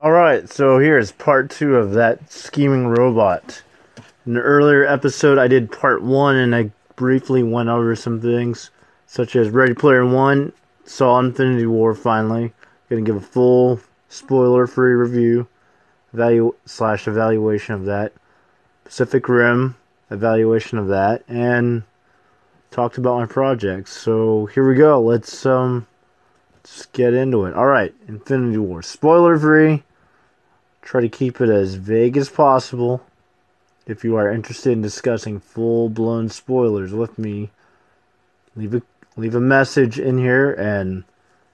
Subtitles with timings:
[0.00, 3.64] Alright, so here's part two of that scheming robot.
[4.24, 8.70] In the earlier episode, I did part one and I briefly went over some things,
[9.06, 10.52] such as Ready Player One,
[10.84, 12.52] saw Infinity War finally.
[12.88, 15.48] Gonna give a full spoiler free review,
[16.12, 18.12] value slash evaluation of that.
[18.84, 19.74] Pacific Rim,
[20.12, 21.82] evaluation of that, and
[22.70, 23.96] talked about my projects.
[23.96, 25.00] So here we go.
[25.00, 25.88] Let's um
[26.54, 27.54] let's get into it.
[27.54, 28.80] Alright, Infinity War.
[28.80, 29.82] Spoiler free
[30.88, 33.04] Try to keep it as vague as possible.
[33.86, 37.50] If you are interested in discussing full blown spoilers with me,
[38.56, 38.80] leave a
[39.14, 41.04] leave a message in here and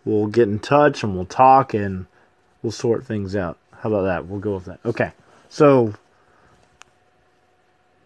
[0.04, 2.06] we'll get in touch and we'll talk and
[2.62, 3.58] we'll sort things out.
[3.80, 4.26] How about that?
[4.26, 4.78] We'll go with that.
[4.84, 5.10] Okay.
[5.48, 5.94] So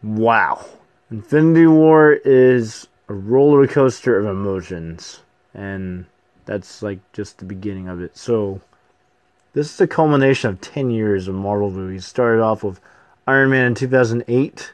[0.02, 0.64] wow.
[1.10, 5.20] Infinity War is a roller coaster of emotions
[5.52, 6.06] and
[6.46, 8.16] that's like just the beginning of it.
[8.16, 8.62] So
[9.58, 12.06] this is a culmination of 10 years of Marvel movies.
[12.06, 12.80] Started off with
[13.26, 14.72] Iron Man in 2008,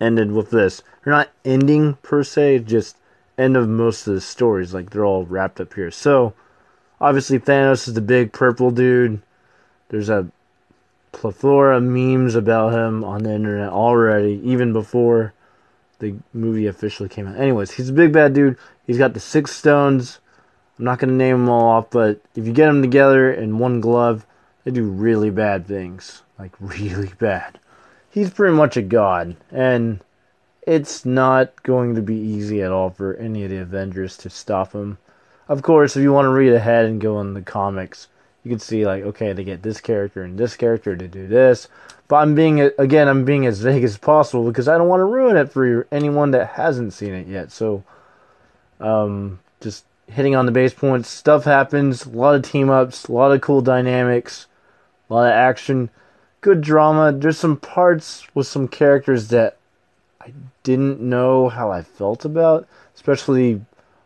[0.00, 0.82] ended with this.
[1.04, 2.96] They're not ending per se, just
[3.36, 4.72] end of most of the stories.
[4.72, 5.90] Like they're all wrapped up here.
[5.90, 6.32] So,
[7.02, 9.20] obviously, Thanos is the big purple dude.
[9.90, 10.30] There's a
[11.12, 15.34] plethora of memes about him on the internet already, even before
[15.98, 17.36] the movie officially came out.
[17.36, 18.56] Anyways, he's a big bad dude.
[18.86, 20.18] He's got the six stones.
[20.78, 23.58] I'm not going to name them all off, but if you get them together in
[23.58, 24.26] one glove,
[24.64, 26.22] they do really bad things.
[26.38, 27.58] Like, really bad.
[28.10, 30.00] He's pretty much a god, and
[30.66, 34.72] it's not going to be easy at all for any of the Avengers to stop
[34.72, 34.98] him.
[35.48, 38.08] Of course, if you want to read ahead and go in the comics,
[38.42, 41.68] you can see, like, okay, they get this character and this character to do this.
[42.08, 45.04] But I'm being, again, I'm being as vague as possible because I don't want to
[45.04, 47.52] ruin it for anyone that hasn't seen it yet.
[47.52, 47.84] So,
[48.80, 51.08] um, just hitting on the base points.
[51.08, 54.46] Stuff happens, a lot of team ups, a lot of cool dynamics,
[55.08, 55.90] a lot of action,
[56.40, 57.12] good drama.
[57.12, 59.56] There's some parts with some characters that
[60.20, 60.32] I
[60.62, 63.60] didn't know how I felt about, especially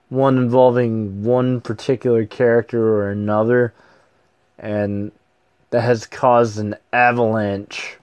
[0.08, 3.74] one involving one particular character or another,
[4.58, 5.12] and
[5.70, 7.98] that has caused an avalanche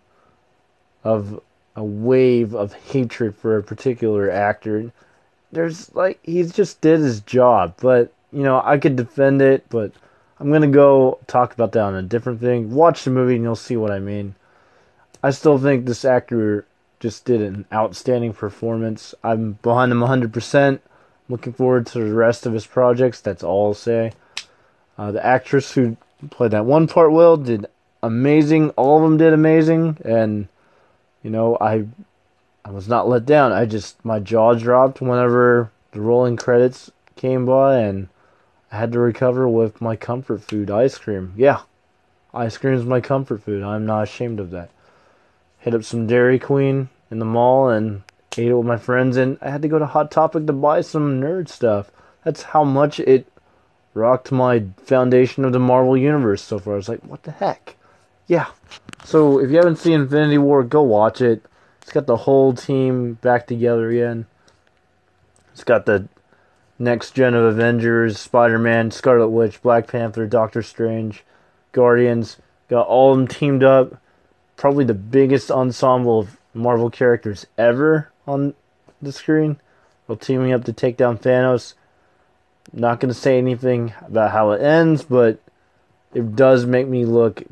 [1.03, 1.41] of
[1.75, 4.91] a wave of hatred for a particular actor
[5.55, 9.91] there's like he's just did his job, but you know I could defend it, but
[10.39, 12.73] I'm gonna go talk about that on a different thing.
[12.73, 14.35] Watch the movie and you'll see what I mean.
[15.23, 16.67] I still think this actor
[16.99, 19.15] just did an outstanding performance.
[19.23, 20.79] I'm behind him 100%.
[21.27, 23.21] Looking forward to the rest of his projects.
[23.21, 24.11] That's all I'll say.
[24.97, 25.97] Uh, the actress who
[26.29, 27.65] played that one part well did
[28.03, 28.69] amazing.
[28.71, 30.47] All of them did amazing, and
[31.23, 31.85] you know I
[32.65, 33.51] I was not let down.
[33.51, 38.07] I just my jaw dropped whenever the rolling credits came by and
[38.71, 41.33] I had to recover with my comfort food, ice cream.
[41.37, 41.61] Yeah.
[42.33, 43.61] Ice cream is my comfort food.
[43.61, 44.71] I'm not ashamed of that.
[45.59, 48.01] Hit up some Dairy Queen in the mall and
[48.35, 50.81] ate it with my friends and I had to go to Hot Topic to buy
[50.81, 51.91] some nerd stuff.
[52.23, 53.27] That's how much it
[53.93, 56.73] rocked my foundation of the Marvel Universe so far.
[56.73, 57.75] I was like, what the heck?
[58.25, 58.47] Yeah.
[59.03, 61.45] So if you haven't seen Infinity War, go watch it.
[61.85, 64.25] It's got the whole team back together again.
[65.53, 66.07] It's got the
[66.79, 71.23] next gen of Avengers, Spider Man, Scarlet Witch, Black Panther, Doctor Strange,
[71.73, 72.37] Guardians.
[72.69, 74.01] Got all them teamed up.
[74.57, 78.55] Probably the biggest ensemble of Marvel characters ever on
[78.99, 79.61] the screen.
[80.07, 81.75] While teaming up to take down Thanos.
[82.73, 85.39] Not going to say anything about how it ends, but
[86.15, 87.43] it does make me look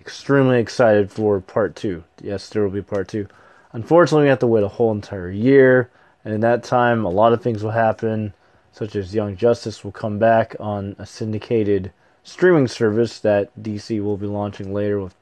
[0.00, 2.04] extremely excited for part two.
[2.22, 3.26] Yes, there will be part two.
[3.72, 5.90] Unfortunately, we have to wait a whole entire year,
[6.24, 8.34] and in that time, a lot of things will happen,
[8.70, 14.16] such as Young Justice will come back on a syndicated streaming service that DC will
[14.16, 15.14] be launching later with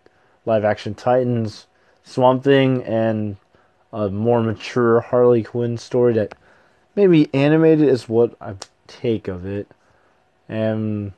[0.47, 1.67] live action Titans,
[2.03, 3.37] Swamp Thing, and
[3.93, 6.35] a more mature Harley Quinn story that
[6.97, 8.55] maybe animated is what I
[8.87, 9.69] take of it.
[10.49, 11.13] And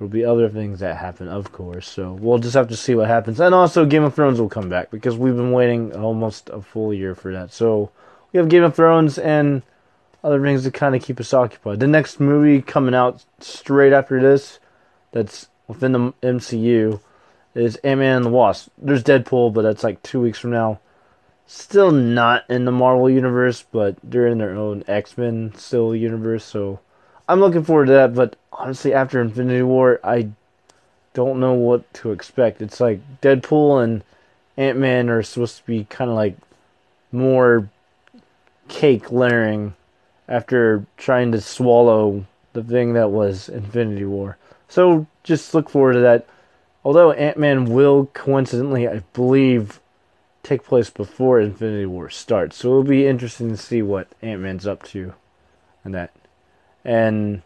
[0.00, 1.86] There'll be other things that happen, of course.
[1.86, 3.38] So we'll just have to see what happens.
[3.38, 6.94] And also, Game of Thrones will come back because we've been waiting almost a full
[6.94, 7.52] year for that.
[7.52, 7.90] So
[8.32, 9.60] we have Game of Thrones and
[10.24, 11.80] other things to kind of keep us occupied.
[11.80, 14.58] The next movie coming out straight after this,
[15.12, 16.98] that's within the MCU,
[17.54, 18.70] is Ant Man and the Wasp.
[18.78, 20.80] There's Deadpool, but that's like two weeks from now.
[21.46, 26.42] Still not in the Marvel universe, but they're in their own X Men still universe.
[26.42, 26.80] So
[27.28, 30.28] I'm looking forward to that, but honestly, after Infinity War, I
[31.14, 32.60] don't know what to expect.
[32.60, 34.04] It's like Deadpool and
[34.56, 36.36] Ant Man are supposed to be kind of like
[37.10, 37.68] more
[38.68, 39.74] cake layering
[40.28, 44.36] after trying to swallow the thing that was Infinity War.
[44.68, 46.26] So just look forward to that.
[46.84, 49.80] although Ant Man will coincidentally, I believe,
[50.42, 52.56] take place before Infinity War starts.
[52.56, 55.14] So it'll be interesting to see what Ant Man's up to
[55.84, 56.12] and that.
[56.84, 57.42] And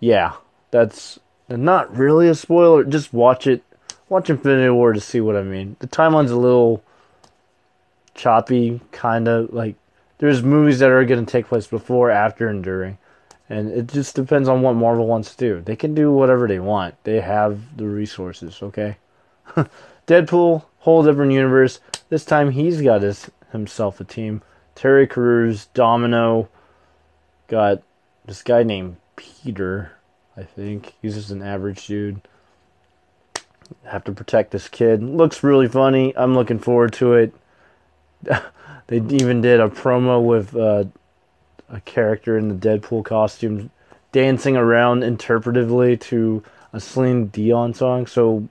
[0.00, 0.34] yeah,
[0.70, 2.84] that's not really a spoiler.
[2.84, 3.62] Just watch it.
[4.08, 5.76] Watch Infinity War to see what I mean.
[5.80, 6.82] The timeline's a little
[8.14, 9.74] choppy, kind of like
[10.18, 12.98] there's movies that are going to take place before, after, and during.
[13.48, 15.60] And it just depends on what Marvel wants to do.
[15.60, 17.02] They can do whatever they want.
[17.04, 18.96] They have the resources, okay?
[20.06, 21.80] Deadpool, whole different universe.
[22.08, 24.42] This time he's got his himself a team.
[24.74, 26.48] Terry Crews, Domino,
[27.48, 27.82] got
[28.24, 28.96] this guy named
[29.42, 29.92] Peter,
[30.36, 30.94] I think.
[31.02, 32.20] He's just an average dude.
[33.84, 35.02] Have to protect this kid.
[35.02, 36.16] Looks really funny.
[36.16, 37.34] I'm looking forward to it.
[38.86, 40.84] they even did a promo with uh,
[41.68, 43.70] a character in the Deadpool costume
[44.12, 46.42] dancing around interpretively to
[46.72, 48.06] a Celine Dion song.
[48.06, 48.48] So,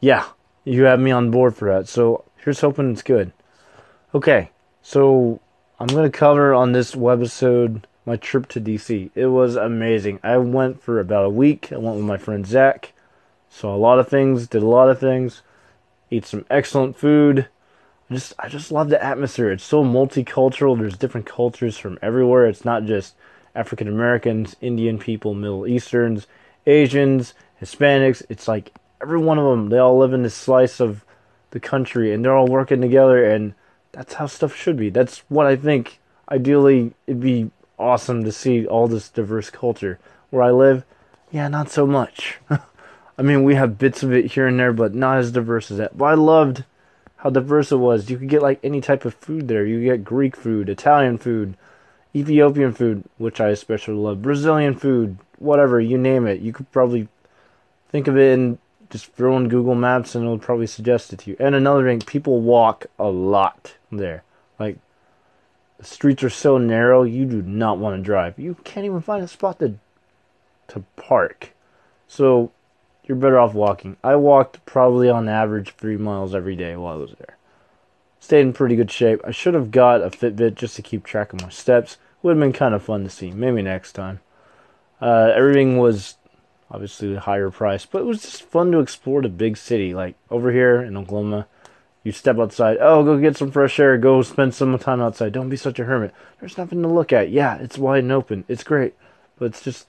[0.00, 0.26] yeah,
[0.64, 1.88] you have me on board for that.
[1.88, 3.32] So, here's hoping it's good.
[4.14, 4.50] Okay,
[4.82, 5.40] so
[5.80, 9.10] I'm going to cover on this webisode my trip to DC.
[9.14, 10.20] It was amazing.
[10.22, 11.72] I went for about a week.
[11.72, 12.92] I went with my friend Zach.
[13.48, 15.42] Saw a lot of things, did a lot of things,
[16.10, 17.48] ate some excellent food.
[18.10, 19.52] I just I just love the atmosphere.
[19.52, 20.78] It's so multicultural.
[20.78, 22.46] There's different cultures from everywhere.
[22.46, 23.14] It's not just
[23.54, 26.26] African Americans, Indian people, Middle Easterns,
[26.66, 28.22] Asians, Hispanics.
[28.28, 29.68] It's like every one of them.
[29.68, 31.04] They all live in this slice of
[31.52, 33.54] the country and they're all working together and
[33.92, 34.90] that's how stuff should be.
[34.90, 39.98] That's what I think ideally it'd be awesome to see all this diverse culture.
[40.30, 40.84] Where I live,
[41.30, 42.38] yeah, not so much.
[43.18, 45.78] I mean, we have bits of it here and there, but not as diverse as
[45.78, 45.96] that.
[45.96, 46.64] But I loved
[47.18, 48.10] how diverse it was.
[48.10, 49.64] You could get like any type of food there.
[49.64, 51.56] You get Greek food, Italian food,
[52.14, 56.40] Ethiopian food, which I especially love, Brazilian food, whatever, you name it.
[56.40, 57.08] You could probably
[57.88, 58.58] think of it and
[58.90, 61.36] just throw in Google Maps and it'll probably suggest it to you.
[61.40, 64.22] And another thing, people walk a lot there.
[64.58, 64.78] Like
[65.78, 68.38] the streets are so narrow, you do not want to drive.
[68.38, 69.74] You can't even find a spot to
[70.68, 71.52] to park.
[72.06, 72.52] So
[73.04, 73.96] you're better off walking.
[74.02, 77.36] I walked probably on average three miles every day while I was there.
[78.18, 79.20] Stayed in pretty good shape.
[79.24, 81.98] I should have got a Fitbit just to keep track of my steps.
[82.22, 83.30] Would have been kind of fun to see.
[83.30, 84.20] Maybe next time.
[85.00, 86.16] Uh, everything was
[86.70, 89.92] obviously higher price, but it was just fun to explore the big city.
[89.92, 91.46] Like over here in Oklahoma,
[92.04, 92.76] you step outside.
[92.80, 93.98] Oh, go get some fresh air.
[93.98, 95.32] Go spend some time outside.
[95.32, 96.14] Don't be such a hermit.
[96.38, 97.30] There's nothing to look at.
[97.30, 98.44] Yeah, it's wide and open.
[98.46, 98.94] It's great,
[99.38, 99.88] but it's just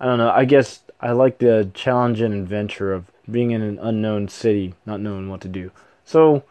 [0.00, 0.30] I don't know.
[0.30, 5.00] I guess I like the challenge and adventure of being in an unknown city, not
[5.00, 5.70] knowing what to do.
[6.04, 6.44] So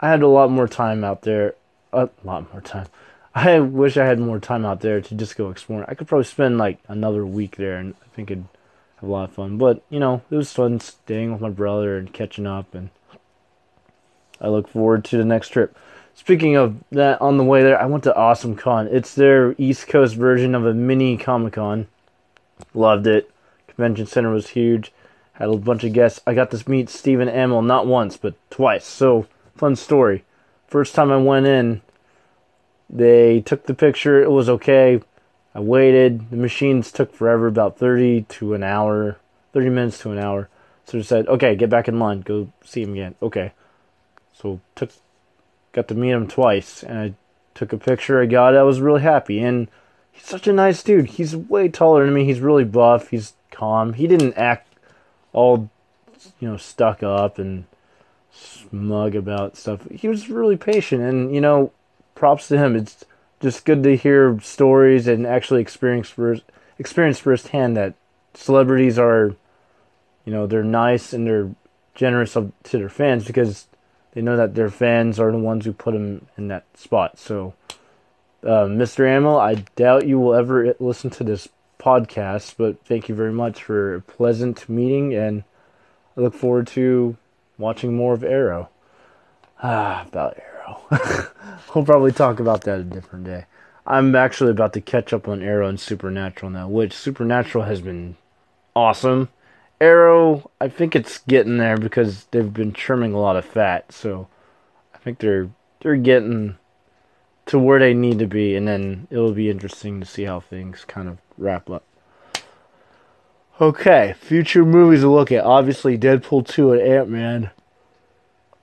[0.00, 1.54] I had a lot more time out there.
[1.92, 2.86] A lot more time.
[3.34, 5.84] I wish I had more time out there to just go explore.
[5.88, 8.44] I could probably spend like another week there, and I think it'd
[8.96, 9.56] have a lot of fun.
[9.56, 12.90] But you know, it was fun staying with my brother and catching up, and
[14.42, 15.74] I look forward to the next trip.
[16.14, 18.88] Speaking of that, on the way there, I went to Awesome Con.
[18.88, 21.86] It's their East Coast version of a mini Comic Con.
[22.74, 23.30] Loved it.
[23.68, 24.92] Convention center was huge.
[25.34, 26.20] Had a bunch of guests.
[26.26, 28.84] I got to meet Stephen Amell not once but twice.
[28.84, 30.24] So fun story.
[30.66, 31.80] First time I went in,
[32.90, 34.22] they took the picture.
[34.22, 35.00] It was okay.
[35.54, 36.30] I waited.
[36.30, 39.18] The machines took forever, about 30 to an hour,
[39.52, 40.48] 30 minutes to an hour.
[40.84, 42.20] So they said, okay, get back in line.
[42.20, 43.14] Go see him again.
[43.22, 43.52] Okay.
[44.42, 44.90] So took,
[45.72, 47.14] got to meet him twice, and I
[47.54, 48.20] took a picture.
[48.20, 48.56] I got.
[48.56, 49.38] I was really happy.
[49.38, 49.68] And
[50.10, 51.10] he's such a nice dude.
[51.10, 52.24] He's way taller than me.
[52.24, 53.08] He's really buff.
[53.10, 53.92] He's calm.
[53.92, 54.68] He didn't act
[55.32, 55.70] all,
[56.40, 57.66] you know, stuck up and
[58.32, 59.88] smug about stuff.
[59.90, 61.70] He was really patient, and you know,
[62.16, 62.74] props to him.
[62.74, 63.04] It's
[63.40, 66.42] just good to hear stories and actually experience first,
[66.78, 67.94] experience firsthand that
[68.34, 69.36] celebrities are,
[70.24, 71.50] you know, they're nice and they're
[71.94, 73.66] generous to their fans because
[74.12, 77.18] they know that their fans are the ones who put them in that spot.
[77.18, 77.54] So,
[78.42, 79.04] uh, Mr.
[79.04, 83.62] Amell, I doubt you will ever listen to this podcast, but thank you very much
[83.62, 85.44] for a pleasant meeting, and
[86.16, 87.16] I look forward to
[87.58, 88.68] watching more of Arrow.
[89.62, 90.80] Ah, about Arrow.
[91.74, 93.46] we'll probably talk about that a different day.
[93.86, 98.16] I'm actually about to catch up on Arrow and Supernatural now, which Supernatural has been
[98.76, 99.28] awesome.
[99.82, 104.28] Arrow, I think it's getting there because they've been trimming a lot of fat, so
[104.94, 106.56] I think they're they're getting
[107.46, 110.84] to where they need to be, and then it'll be interesting to see how things
[110.86, 111.82] kind of wrap up.
[113.60, 115.44] Okay, future movies to look at.
[115.44, 117.50] Obviously, Deadpool 2 and Ant Man.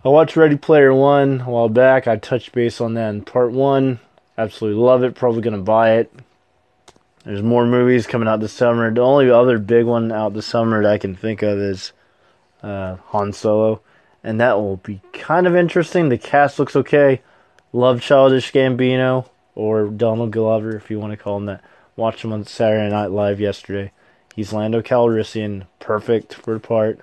[0.06, 2.08] I watched Ready Player One a while back.
[2.08, 4.00] I touched base on that in part one.
[4.38, 5.16] Absolutely love it.
[5.16, 6.14] Probably gonna buy it.
[7.30, 8.92] There's more movies coming out this summer.
[8.92, 11.94] The only other big one out this summer that I can think of is
[12.64, 13.84] uh, Han Solo,
[14.24, 16.10] and that will be kind of interesting.
[16.10, 17.22] The cast looks okay.
[17.72, 21.64] Love Childish Gambino or Donald Glover, if you want to call him that.
[21.96, 23.92] Watched him on Saturday Night Live yesterday.
[24.36, 27.00] He's Lando Calrissian, perfect for the part.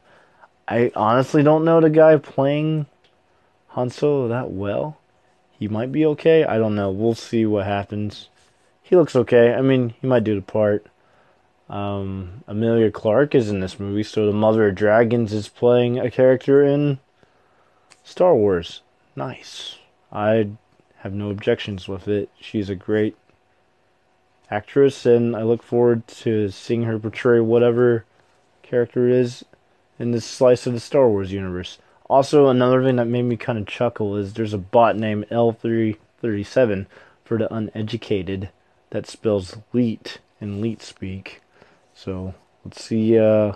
[0.67, 2.87] I honestly don't know the guy playing
[3.69, 4.99] Han Solo that well.
[5.57, 6.43] He might be okay.
[6.43, 6.91] I don't know.
[6.91, 8.29] We'll see what happens.
[8.87, 9.53] He looks okay.
[9.53, 10.87] I mean, he might do the part.
[11.69, 16.09] Um, Emilia Clarke is in this movie, so the Mother of Dragons is playing a
[16.09, 17.01] character in
[18.05, 18.83] Star Wars.
[19.17, 19.79] Nice.
[20.13, 20.51] I
[20.99, 22.31] have no objections with it.
[22.41, 23.17] She's a great
[24.53, 28.05] actress, and I look forward to seeing her portray whatever
[28.63, 29.45] character is
[29.99, 31.79] in this slice of the Star Wars universe.
[32.09, 36.87] Also, another thing that made me kind of chuckle is there's a bot named L337
[37.25, 38.51] for the uneducated
[38.91, 41.41] that spells leet in leet speak.
[41.95, 43.53] So let's see uh,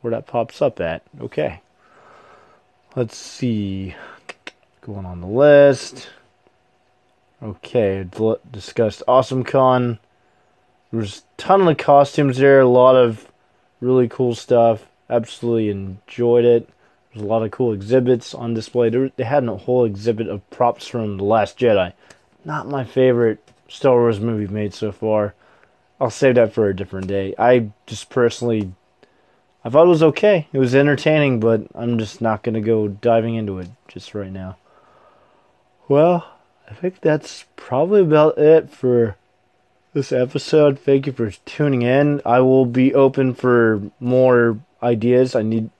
[0.00, 1.02] where that pops up at.
[1.20, 1.60] Okay.
[2.94, 3.94] Let's see.
[4.82, 6.10] Going on the list.
[7.42, 8.06] Okay,
[8.52, 9.98] discussed Awesome Con.
[10.92, 13.28] There's a ton of costumes there, a lot of
[13.80, 14.86] really cool stuff.
[15.10, 16.68] Absolutely enjoyed it.
[17.12, 18.90] There's a lot of cool exhibits on display.
[18.90, 21.94] They had a whole exhibit of props from The Last Jedi.
[22.44, 23.40] Not my favorite
[23.72, 25.34] Star Wars movie made so far.
[25.98, 27.34] I'll save that for a different day.
[27.38, 28.72] I just personally,
[29.64, 30.46] I thought it was okay.
[30.52, 34.56] It was entertaining, but I'm just not to go diving into it just right now.
[35.88, 36.26] Well,
[36.70, 39.16] I think that's probably about it for
[39.94, 40.78] this episode.
[40.78, 42.20] Thank you for tuning in.
[42.26, 45.34] I will be open for more ideas.
[45.34, 45.70] I need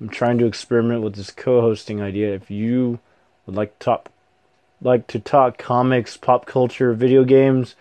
[0.00, 2.34] I'm trying to experiment with this co-hosting idea.
[2.34, 3.00] If you
[3.46, 4.08] would like to talk
[4.82, 7.76] like to talk comics, pop culture, video games,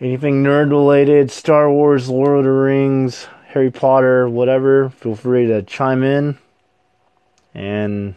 [0.00, 5.62] anything nerd related, Star Wars, Lord of the Rings, Harry Potter, whatever, feel free to
[5.62, 6.38] chime in.
[7.54, 8.14] And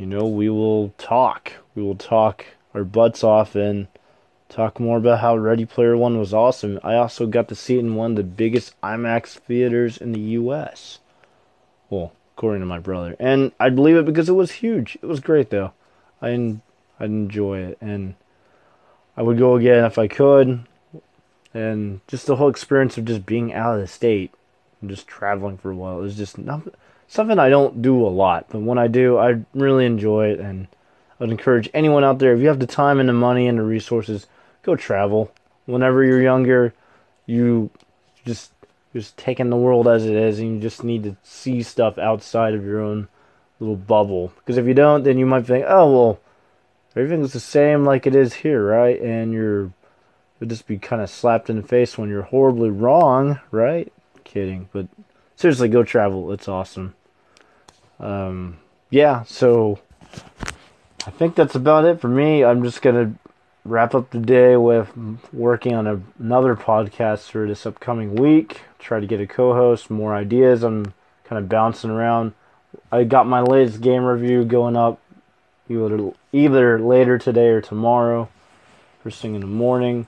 [0.00, 1.52] you know, we will talk.
[1.74, 3.86] We will talk our butts off and
[4.48, 6.80] talk more about how Ready Player One was awesome.
[6.82, 10.20] I also got to see it in one of the biggest IMAX theaters in the
[10.20, 11.00] U.S.
[11.90, 14.96] Well, according to my brother, and I believe it because it was huge.
[15.02, 15.72] It was great though.
[16.22, 16.28] I
[16.98, 18.14] I enjoy it, and
[19.16, 20.66] I would go again if I could.
[21.52, 24.32] And just the whole experience of just being out of the state
[24.80, 26.36] and just traveling for a while is just
[27.08, 30.68] something I don't do a lot, but when I do, I really enjoy it, and
[31.18, 33.58] I would encourage anyone out there if you have the time and the money and
[33.58, 34.26] the resources,
[34.62, 35.32] go travel.
[35.66, 36.72] Whenever you're younger,
[37.26, 37.70] you
[38.24, 38.52] just
[38.92, 42.54] just taking the world as it is, and you just need to see stuff outside
[42.54, 43.08] of your own
[43.60, 44.32] little bubble.
[44.38, 46.20] Because if you don't, then you might think, oh well,
[46.96, 49.00] everything's the same like it is here, right?
[49.00, 49.72] And you're
[50.40, 53.92] you'll just be kind of slapped in the face when you're horribly wrong, right?
[54.24, 54.88] Kidding, but
[55.36, 56.32] seriously, go travel.
[56.32, 56.94] It's awesome
[58.00, 59.78] um, yeah, so
[61.06, 62.42] I think that's about it for me.
[62.42, 63.14] I'm just gonna
[63.64, 64.90] wrap up the day with
[65.32, 68.62] working on a, another podcast for this upcoming week.
[68.78, 70.62] Try to get a co-host, more ideas.
[70.62, 72.32] I'm kind of bouncing around.
[72.92, 75.00] I got my latest game review going up
[75.68, 78.28] either either later today or tomorrow,
[79.02, 80.06] first thing in the morning,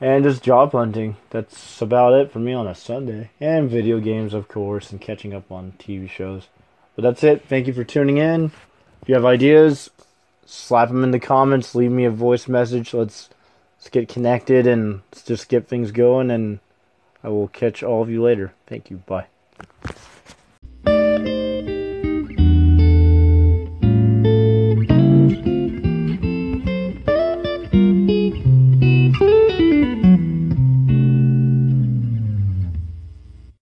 [0.00, 1.16] and just job hunting.
[1.30, 5.34] That's about it for me on a Sunday, and video games, of course, and catching
[5.34, 6.48] up on TV shows.
[6.94, 7.46] But that's it.
[7.48, 8.52] Thank you for tuning in.
[9.02, 9.90] If you have ideas,
[10.46, 11.74] slap them in the comments.
[11.74, 12.94] Leave me a voice message.
[12.94, 13.28] Let's
[13.78, 16.30] let's get connected and let's just get things going.
[16.30, 16.60] And
[17.22, 18.52] I will catch all of you later.
[18.66, 18.98] Thank you.
[18.98, 19.26] Bye.